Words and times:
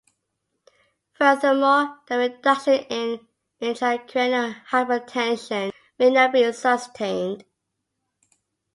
Furthermore, 1.13 1.99
the 2.07 2.17
reduction 2.17 2.73
in 2.89 3.19
intracranial 3.61 4.59
hypertension 4.65 5.71
may 5.99 6.09
not 6.09 6.33
be 6.33 6.51
sustained. 6.51 7.45